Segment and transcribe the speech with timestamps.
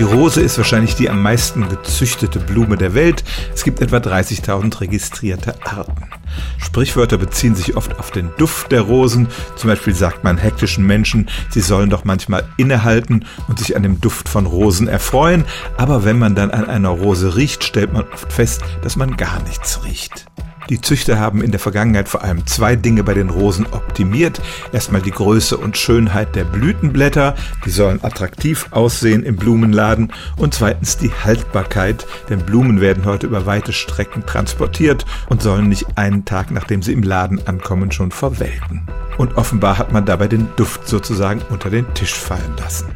[0.00, 3.22] Die Rose ist wahrscheinlich die am meisten gezüchtete Blume der Welt.
[3.52, 6.08] Es gibt etwa 30.000 registrierte Arten.
[6.56, 9.28] Sprichwörter beziehen sich oft auf den Duft der Rosen.
[9.56, 14.00] Zum Beispiel sagt man hektischen Menschen, sie sollen doch manchmal innehalten und sich an dem
[14.00, 15.44] Duft von Rosen erfreuen.
[15.76, 19.42] Aber wenn man dann an einer Rose riecht, stellt man oft fest, dass man gar
[19.42, 20.24] nichts riecht.
[20.70, 24.40] Die Züchter haben in der Vergangenheit vor allem zwei Dinge bei den Rosen optimiert.
[24.72, 27.34] Erstmal die Größe und Schönheit der Blütenblätter,
[27.64, 30.12] die sollen attraktiv aussehen im Blumenladen.
[30.36, 35.98] Und zweitens die Haltbarkeit, denn Blumen werden heute über weite Strecken transportiert und sollen nicht
[35.98, 38.86] einen Tag nachdem sie im Laden ankommen schon verwelken.
[39.18, 42.86] Und offenbar hat man dabei den Duft sozusagen unter den Tisch fallen lassen.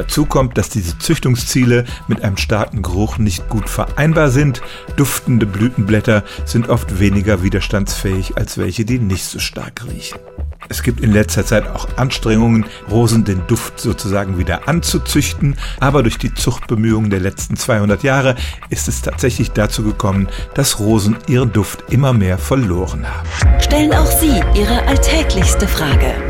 [0.00, 4.62] Dazu kommt, dass diese Züchtungsziele mit einem starken Geruch nicht gut vereinbar sind.
[4.96, 10.18] Duftende Blütenblätter sind oft weniger widerstandsfähig als welche, die nicht so stark riechen.
[10.70, 16.16] Es gibt in letzter Zeit auch Anstrengungen, Rosen den Duft sozusagen wieder anzuzüchten, aber durch
[16.16, 18.36] die Zuchtbemühungen der letzten 200 Jahre
[18.70, 23.28] ist es tatsächlich dazu gekommen, dass Rosen ihren Duft immer mehr verloren haben.
[23.60, 26.29] Stellen auch Sie Ihre alltäglichste Frage